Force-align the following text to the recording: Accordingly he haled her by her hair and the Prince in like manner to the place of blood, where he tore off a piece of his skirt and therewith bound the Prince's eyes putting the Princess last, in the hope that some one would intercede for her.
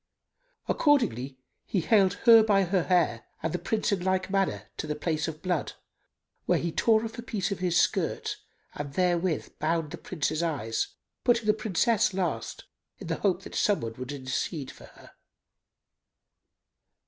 Accordingly 0.67 1.37
he 1.67 1.81
haled 1.81 2.13
her 2.25 2.41
by 2.41 2.63
her 2.63 2.85
hair 2.85 3.27
and 3.43 3.53
the 3.53 3.59
Prince 3.59 3.91
in 3.91 4.03
like 4.03 4.31
manner 4.31 4.67
to 4.77 4.87
the 4.87 4.95
place 4.95 5.27
of 5.27 5.43
blood, 5.43 5.73
where 6.47 6.57
he 6.57 6.71
tore 6.71 7.05
off 7.05 7.19
a 7.19 7.21
piece 7.21 7.51
of 7.51 7.59
his 7.59 7.79
skirt 7.79 8.37
and 8.73 8.95
therewith 8.95 9.59
bound 9.59 9.91
the 9.91 9.99
Prince's 9.99 10.41
eyes 10.41 10.87
putting 11.23 11.45
the 11.45 11.53
Princess 11.53 12.15
last, 12.15 12.63
in 12.97 13.05
the 13.09 13.17
hope 13.19 13.43
that 13.43 13.53
some 13.53 13.81
one 13.81 13.93
would 13.97 14.11
intercede 14.11 14.71
for 14.71 14.85
her. 14.85 15.11